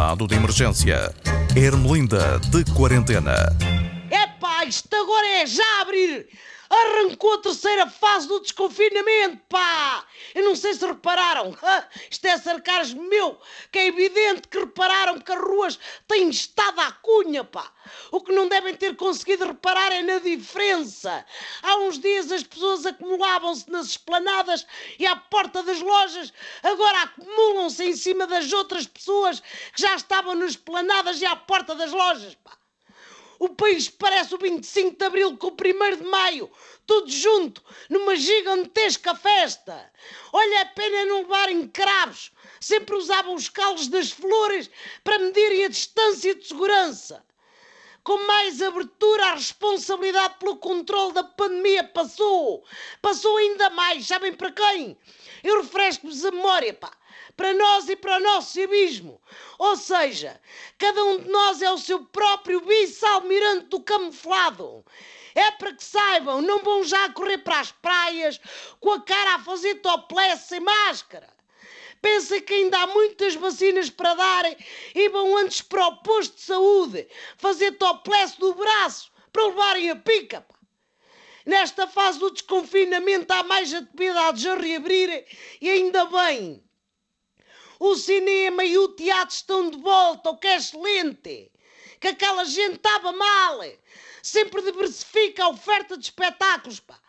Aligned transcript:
estado 0.00 0.26
de 0.26 0.34
emergência. 0.34 1.14
Ermelinda 1.54 2.38
de 2.48 2.64
quarentena. 2.72 3.34
Epá, 4.10 4.64
isto 4.64 4.96
agora 4.96 5.26
é 5.42 5.46
já 5.46 5.82
abrir! 5.82 6.26
Arrancou 6.72 7.32
a 7.32 7.38
terceira 7.38 7.90
fase 7.90 8.28
do 8.28 8.38
desconfinamento, 8.38 9.42
pá! 9.48 10.06
Eu 10.32 10.44
não 10.44 10.54
sei 10.54 10.72
se 10.72 10.86
repararam. 10.86 11.52
Isto 12.08 12.26
é 12.26 12.38
sarcasmo 12.38 13.02
meu, 13.08 13.40
que 13.72 13.78
é 13.80 13.86
evidente 13.88 14.46
que 14.46 14.60
repararam 14.60 15.18
que 15.18 15.32
as 15.32 15.40
ruas 15.40 15.80
têm 16.06 16.30
estado 16.30 16.78
à 16.80 16.92
cunha, 16.92 17.42
pá! 17.42 17.72
O 18.12 18.20
que 18.20 18.32
não 18.32 18.46
devem 18.46 18.72
ter 18.76 18.94
conseguido 18.94 19.46
reparar 19.46 19.90
é 19.90 20.00
na 20.00 20.20
diferença. 20.20 21.26
Há 21.60 21.76
uns 21.78 21.98
dias 21.98 22.30
as 22.30 22.44
pessoas 22.44 22.86
acumulavam-se 22.86 23.68
nas 23.68 23.86
esplanadas 23.86 24.64
e 24.96 25.04
à 25.06 25.16
porta 25.16 25.64
das 25.64 25.80
lojas, 25.80 26.32
agora 26.62 27.02
acumulam-se 27.02 27.82
em 27.82 27.96
cima 27.96 28.28
das 28.28 28.52
outras 28.52 28.86
pessoas 28.86 29.40
que 29.40 29.82
já 29.82 29.96
estavam 29.96 30.36
nas 30.36 30.52
esplanadas 30.52 31.20
e 31.20 31.26
à 31.26 31.34
porta 31.34 31.74
das 31.74 31.90
lojas, 31.90 32.36
pá! 32.36 32.59
O 33.40 33.48
país 33.48 33.88
parece 33.88 34.34
o 34.34 34.38
25 34.38 34.98
de 34.98 35.04
Abril 35.06 35.34
com 35.38 35.46
o 35.46 35.52
1 35.52 35.96
de 35.96 36.04
Maio, 36.04 36.50
tudo 36.86 37.10
junto, 37.10 37.64
numa 37.88 38.14
gigantesca 38.14 39.14
festa. 39.14 39.90
Olha 40.30 40.60
a 40.60 40.66
pena 40.66 41.06
não 41.06 41.22
levarem 41.22 41.66
cravos. 41.66 42.30
Sempre 42.60 42.96
usavam 42.96 43.34
os 43.34 43.48
calos 43.48 43.88
das 43.88 44.10
flores 44.10 44.68
para 45.02 45.18
medirem 45.18 45.64
a 45.64 45.68
distância 45.68 46.34
de 46.34 46.46
segurança. 46.46 47.24
Com 48.02 48.26
mais 48.26 48.62
abertura, 48.62 49.26
a 49.26 49.34
responsabilidade 49.34 50.36
pelo 50.38 50.56
controle 50.56 51.12
da 51.12 51.22
pandemia 51.22 51.84
passou. 51.84 52.64
Passou 53.02 53.36
ainda 53.36 53.70
mais, 53.70 54.06
sabem 54.06 54.32
para 54.32 54.50
quem? 54.50 54.96
Eu 55.44 55.60
refresco-vos 55.62 56.24
a 56.24 56.30
memória, 56.30 56.72
pá 56.72 56.90
para 57.40 57.54
nós 57.54 57.88
e 57.88 57.96
para 57.96 58.18
o 58.18 58.20
nosso 58.20 58.52
civismo. 58.52 59.18
Ou 59.58 59.74
seja, 59.74 60.38
cada 60.76 61.02
um 61.04 61.20
de 61.20 61.30
nós 61.30 61.62
é 61.62 61.72
o 61.72 61.78
seu 61.78 62.04
próprio 62.04 62.60
vice-almirante 62.60 63.64
do 63.68 63.80
camuflado. 63.80 64.84
É 65.34 65.50
para 65.52 65.72
que 65.72 65.82
saibam, 65.82 66.42
não 66.42 66.58
vão 66.62 66.84
já 66.84 67.08
correr 67.10 67.38
para 67.38 67.60
as 67.60 67.72
praias 67.72 68.38
com 68.78 68.92
a 68.92 69.00
cara 69.00 69.36
a 69.36 69.38
fazer 69.38 69.76
topless 69.76 70.48
sem 70.48 70.60
máscara. 70.60 71.39
Pensem 72.00 72.40
que 72.40 72.54
ainda 72.54 72.78
há 72.78 72.86
muitas 72.86 73.34
vacinas 73.34 73.90
para 73.90 74.14
darem 74.14 74.56
e 74.94 75.08
vão 75.10 75.36
antes 75.36 75.60
para 75.60 75.86
o 75.86 75.96
posto 76.02 76.36
de 76.36 76.42
saúde 76.42 77.06
fazer 77.36 77.72
topless 77.72 78.38
do 78.38 78.54
braço 78.54 79.12
para 79.32 79.46
levarem 79.46 79.90
a 79.90 79.96
pica. 79.96 80.40
Pá. 80.40 80.54
Nesta 81.44 81.86
fase 81.86 82.18
do 82.18 82.30
desconfinamento 82.30 83.32
há 83.32 83.42
mais 83.42 83.72
atividades 83.72 84.44
a 84.46 84.54
reabrir 84.54 85.26
e 85.60 85.70
ainda 85.70 86.04
bem. 86.06 86.62
O 87.78 87.96
cinema 87.96 88.62
e 88.62 88.76
o 88.76 88.88
teatro 88.88 89.34
estão 89.34 89.70
de 89.70 89.78
volta, 89.78 90.30
o 90.30 90.36
que 90.36 90.46
é 90.46 90.56
excelente. 90.56 91.50
Que 91.98 92.08
aquela 92.08 92.44
gente 92.44 92.76
estava 92.76 93.12
mal. 93.12 93.60
Sempre 94.22 94.62
diversifica 94.62 95.44
a 95.44 95.48
oferta 95.48 95.96
de 95.96 96.04
espetáculos, 96.04 96.78
pá. 96.80 97.00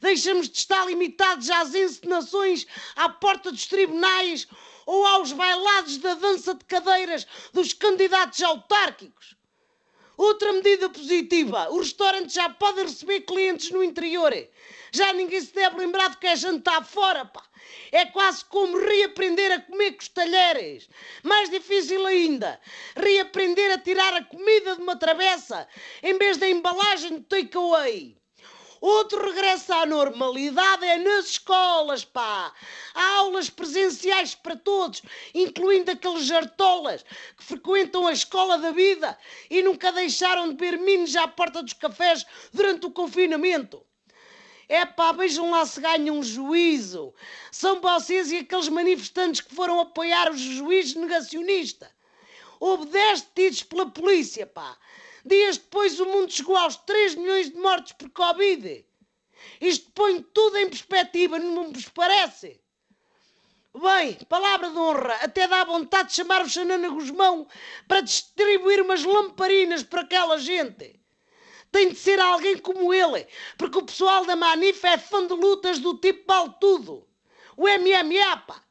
Deixamos 0.00 0.48
de 0.48 0.58
estar 0.58 0.86
limitados 0.86 1.50
às 1.50 1.74
encenações 1.74 2.66
à 2.94 3.08
porta 3.08 3.50
dos 3.50 3.66
tribunais 3.66 4.46
ou 4.84 5.04
aos 5.04 5.32
bailados 5.32 5.98
da 5.98 6.14
dança 6.14 6.54
de 6.54 6.64
cadeiras 6.64 7.26
dos 7.52 7.72
candidatos 7.72 8.42
autárquicos. 8.42 9.36
Outra 10.16 10.52
medida 10.52 10.88
positiva: 10.88 11.68
os 11.70 11.88
restaurantes 11.88 12.34
já 12.34 12.48
podem 12.48 12.84
receber 12.84 13.20
clientes 13.22 13.70
no 13.70 13.84
interior. 13.84 14.32
Já 14.90 15.12
ninguém 15.12 15.40
se 15.40 15.52
deve 15.52 15.76
lembrar 15.76 16.10
de 16.10 16.16
que 16.16 16.26
é 16.26 16.36
jantar 16.36 16.84
fora, 16.86 17.24
pá. 17.26 17.44
É 17.92 18.06
quase 18.06 18.44
como 18.44 18.78
reaprender 18.78 19.52
a 19.52 19.60
comer 19.60 19.92
com 19.92 20.00
os 20.00 20.08
talheres. 20.08 20.88
Mais 21.22 21.50
difícil 21.50 22.06
ainda, 22.06 22.58
reaprender 22.96 23.72
a 23.72 23.78
tirar 23.78 24.14
a 24.14 24.24
comida 24.24 24.76
de 24.76 24.82
uma 24.82 24.96
travessa 24.96 25.68
em 26.02 26.16
vez 26.16 26.38
da 26.38 26.48
embalagem 26.48 27.18
de 27.18 27.24
takeaway. 27.24 28.16
Outro 28.80 29.24
regresso 29.24 29.72
à 29.72 29.86
normalidade 29.86 30.84
é 30.84 30.98
nas 30.98 31.26
escolas, 31.26 32.04
pá. 32.04 32.52
Há 32.94 33.16
aulas 33.16 33.48
presenciais 33.48 34.34
para 34.34 34.56
todos, 34.56 35.02
incluindo 35.34 35.90
aqueles 35.90 36.26
jartolas 36.26 37.04
que 37.36 37.44
frequentam 37.44 38.06
a 38.06 38.12
escola 38.12 38.58
da 38.58 38.70
vida 38.70 39.18
e 39.50 39.62
nunca 39.62 39.90
deixaram 39.92 40.50
de 40.50 40.56
ver 40.56 40.78
minos 40.78 41.16
à 41.16 41.26
porta 41.26 41.62
dos 41.62 41.72
cafés 41.72 42.24
durante 42.52 42.86
o 42.86 42.90
confinamento. 42.90 43.84
É 44.68 44.84
pá, 44.84 45.12
vejam 45.12 45.50
lá 45.50 45.64
se 45.64 45.80
ganham 45.80 46.18
um 46.18 46.22
juízo. 46.22 47.14
São 47.52 47.80
vocês 47.80 48.32
e 48.32 48.38
aqueles 48.38 48.68
manifestantes 48.68 49.40
que 49.40 49.54
foram 49.54 49.80
apoiar 49.80 50.30
o 50.30 50.36
juiz 50.36 50.94
negacionista. 50.94 51.90
Houve 52.58 52.86
10 52.86 53.22
detidos 53.22 53.62
pela 53.62 53.86
polícia, 53.86 54.46
pá. 54.46 54.76
Dias 55.26 55.58
depois 55.58 55.98
o 55.98 56.06
mundo 56.06 56.32
chegou 56.32 56.56
aos 56.56 56.76
3 56.76 57.14
milhões 57.16 57.50
de 57.50 57.56
mortes 57.56 57.92
por 57.92 58.10
Covid. 58.10 58.84
Isto 59.60 59.90
põe 59.92 60.22
tudo 60.22 60.56
em 60.56 60.68
perspectiva, 60.68 61.38
não 61.38 61.72
vos 61.72 61.88
parece? 61.88 62.60
Bem, 63.74 64.14
palavra 64.28 64.70
de 64.70 64.78
honra, 64.78 65.14
até 65.16 65.46
dá 65.46 65.64
vontade 65.64 66.08
de 66.08 66.14
chamar 66.14 66.42
o 66.42 66.48
Xanana 66.48 66.88
Guzmão 66.88 67.46
para 67.86 68.00
distribuir 68.00 68.80
umas 68.80 69.04
lamparinas 69.04 69.82
para 69.82 70.00
aquela 70.00 70.38
gente 70.38 70.98
tem 71.76 71.90
de 71.90 71.96
ser 71.96 72.18
alguém 72.18 72.56
como 72.56 72.94
ele, 72.94 73.26
porque 73.58 73.76
o 73.76 73.84
pessoal 73.84 74.24
da 74.24 74.34
Manif 74.34 74.82
é 74.86 74.96
fã 74.96 75.26
de 75.26 75.34
lutas 75.34 75.78
do 75.78 75.98
tipo 75.98 76.24
vale 76.26 76.54
tudo. 76.58 77.06
O 77.54 77.64
MMA, 77.68 78.36
pá. 78.46 78.62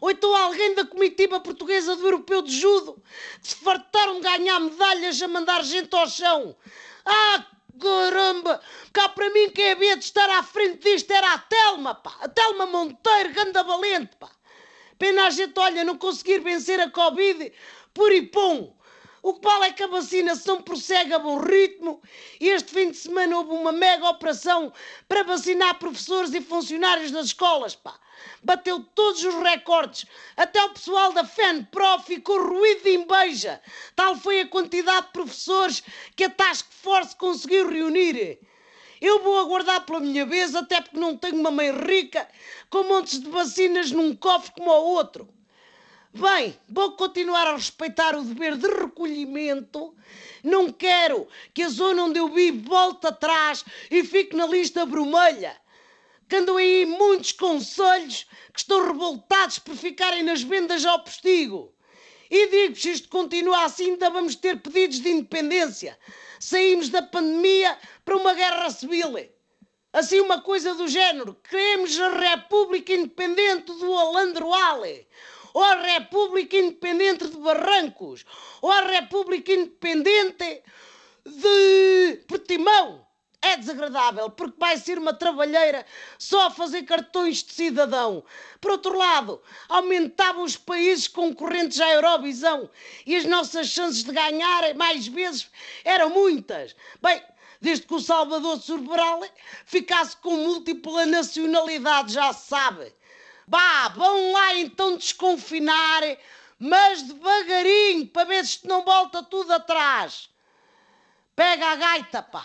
Ou 0.00 0.10
então 0.10 0.34
alguém 0.34 0.74
da 0.74 0.84
comitiva 0.84 1.40
portuguesa 1.40 1.96
do 1.96 2.06
Europeu 2.06 2.42
de 2.42 2.52
Judo 2.58 3.02
se 3.40 3.56
fartaram 3.56 4.16
de 4.16 4.20
ganhar 4.22 4.60
medalhas 4.60 5.20
a 5.22 5.28
mandar 5.28 5.64
gente 5.64 5.94
ao 5.94 6.08
chão. 6.08 6.56
Ah, 7.04 7.46
caramba! 7.80 8.60
Cá 8.92 9.08
para 9.08 9.30
mim 9.30 9.50
quem 9.50 9.70
havia 9.70 9.96
de 9.96 10.04
estar 10.04 10.28
à 10.30 10.42
frente 10.42 10.82
disto 10.82 11.10
era 11.10 11.32
a 11.32 11.38
Telma, 11.38 11.94
pá. 11.94 12.16
A 12.20 12.28
Telma 12.28 12.66
Monteiro, 12.66 13.32
ganda 13.32 13.62
valente, 13.62 14.16
pá. 14.16 14.30
Pena 14.98 15.26
a 15.26 15.30
gente, 15.30 15.58
olha, 15.58 15.84
não 15.84 15.96
conseguir 15.96 16.40
vencer 16.40 16.80
a 16.80 16.90
Covid 16.90 17.52
por 17.92 18.12
ipom. 18.12 18.75
O 19.26 19.34
que 19.34 19.40
vale 19.42 19.64
é 19.64 19.72
que 19.72 19.82
a 19.82 19.88
vacinação 19.88 20.62
prossegue 20.62 21.12
a 21.12 21.18
bom 21.18 21.40
ritmo 21.40 22.00
e 22.40 22.48
este 22.48 22.70
fim 22.70 22.92
de 22.92 22.96
semana 22.96 23.36
houve 23.36 23.50
uma 23.50 23.72
mega 23.72 24.08
operação 24.08 24.72
para 25.08 25.24
vacinar 25.24 25.80
professores 25.80 26.32
e 26.32 26.40
funcionários 26.40 27.10
das 27.10 27.26
escolas, 27.26 27.74
pá. 27.74 27.98
Bateu 28.40 28.78
todos 28.94 29.24
os 29.24 29.34
recordes. 29.34 30.06
Até 30.36 30.62
o 30.62 30.68
pessoal 30.68 31.12
da 31.12 31.24
FENPRO 31.24 31.98
ficou 32.04 32.40
ruído 32.40 32.84
de 32.84 32.94
inveja. 32.94 33.60
Tal 33.96 34.14
foi 34.14 34.42
a 34.42 34.46
quantidade 34.46 35.06
de 35.06 35.12
professores 35.12 35.82
que 36.14 36.22
a 36.22 36.30
Task 36.30 36.64
Force 36.70 37.16
conseguiu 37.16 37.68
reunir. 37.68 38.38
Eu 39.00 39.24
vou 39.24 39.40
aguardar 39.40 39.84
pela 39.84 39.98
minha 39.98 40.24
vez, 40.24 40.54
até 40.54 40.80
porque 40.80 41.00
não 41.00 41.16
tenho 41.16 41.34
uma 41.34 41.50
mãe 41.50 41.72
rica 41.72 42.28
com 42.70 42.84
montes 42.84 43.18
de 43.18 43.28
vacinas 43.28 43.90
num 43.90 44.14
cofre 44.14 44.52
como 44.52 44.70
o 44.70 44.84
outro. 44.92 45.35
Bem, 46.18 46.58
vou 46.66 46.92
continuar 46.92 47.46
a 47.46 47.56
respeitar 47.56 48.16
o 48.16 48.22
dever 48.22 48.56
de 48.56 48.66
recolhimento. 48.68 49.94
Não 50.42 50.72
quero 50.72 51.28
que 51.52 51.62
a 51.62 51.68
zona 51.68 52.04
onde 52.04 52.18
eu 52.18 52.30
vivo 52.30 52.70
volte 52.70 53.06
atrás 53.06 53.62
e 53.90 54.02
fique 54.02 54.34
na 54.34 54.46
lista 54.46 54.86
vermelha. 54.86 55.54
Que 56.26 56.36
aí 56.36 56.86
muitos 56.86 57.32
conselhos 57.32 58.26
que 58.50 58.60
estão 58.60 58.86
revoltados 58.86 59.58
por 59.58 59.76
ficarem 59.76 60.22
nas 60.22 60.42
vendas 60.42 60.86
ao 60.86 61.04
postigo. 61.04 61.74
E 62.30 62.46
digo-vos, 62.46 62.80
se 62.80 62.92
isto 62.92 63.10
continuar 63.10 63.66
assim, 63.66 63.90
ainda 63.90 64.08
vamos 64.08 64.36
ter 64.36 64.56
pedidos 64.56 65.00
de 65.00 65.10
independência. 65.10 65.98
Saímos 66.40 66.88
da 66.88 67.02
pandemia 67.02 67.76
para 68.06 68.16
uma 68.16 68.32
guerra 68.32 68.70
civil. 68.70 69.16
Assim, 69.92 70.20
uma 70.20 70.40
coisa 70.40 70.74
do 70.74 70.88
género. 70.88 71.34
Queremos 71.46 72.00
a 72.00 72.08
República 72.08 72.94
Independente 72.94 73.66
do 73.66 73.94
Alandroale 73.94 75.06
ou 75.56 75.64
a 75.64 75.74
República 75.76 76.54
Independente 76.54 77.28
de 77.28 77.36
Barrancos, 77.38 78.26
ou 78.60 78.70
a 78.70 78.82
República 78.82 79.50
Independente 79.50 80.62
de 81.24 82.24
Portimão. 82.28 83.06
É 83.40 83.56
desagradável, 83.56 84.28
porque 84.28 84.58
vai 84.58 84.76
ser 84.76 84.98
uma 84.98 85.14
trabalheira 85.14 85.86
só 86.18 86.48
a 86.48 86.50
fazer 86.50 86.82
cartões 86.82 87.42
de 87.42 87.54
cidadão. 87.54 88.22
Por 88.60 88.72
outro 88.72 88.98
lado, 88.98 89.40
aumentavam 89.66 90.44
os 90.44 90.58
países 90.58 91.08
concorrentes 91.08 91.80
à 91.80 91.90
Eurovisão 91.90 92.68
e 93.06 93.16
as 93.16 93.24
nossas 93.24 93.68
chances 93.68 94.04
de 94.04 94.12
ganhar 94.12 94.74
mais 94.74 95.06
vezes 95.06 95.50
eram 95.86 96.10
muitas. 96.10 96.76
Bem, 97.00 97.22
desde 97.62 97.86
que 97.86 97.94
o 97.94 98.00
Salvador 98.00 98.60
Sobral 98.60 99.22
ficasse 99.64 100.18
com 100.18 100.36
múltipla 100.36 101.06
nacionalidade, 101.06 102.12
já 102.12 102.34
sabe. 102.34 102.92
Bah, 103.48 103.88
vão 103.94 104.32
lá 104.32 104.56
então 104.56 104.96
desconfinar, 104.96 106.02
mas 106.58 107.02
devagarinho, 107.02 108.08
para 108.08 108.24
ver 108.24 108.44
se 108.44 108.66
não 108.66 108.84
volta 108.84 109.22
tudo 109.22 109.52
atrás. 109.52 110.28
Pega 111.36 111.66
a 111.66 111.76
gaita, 111.76 112.22
pá, 112.22 112.44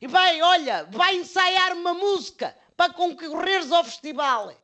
e 0.00 0.06
vai, 0.06 0.40
olha, 0.40 0.88
vai 0.90 1.16
ensaiar 1.16 1.72
uma 1.72 1.92
música 1.92 2.56
para 2.76 2.94
concorreres 2.94 3.70
ao 3.70 3.84
festival. 3.84 4.54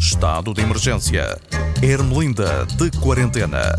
Estado 0.00 0.54
de 0.54 0.62
emergência. 0.62 1.40
Ermelinda 1.82 2.64
de 2.66 2.90
quarentena. 3.00 3.72